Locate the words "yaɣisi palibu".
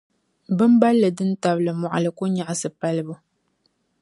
2.37-3.15